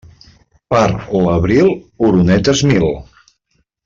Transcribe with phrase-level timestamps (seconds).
[0.75, 0.79] Per
[1.25, 1.69] l'abril,
[2.09, 2.89] oronetes mil.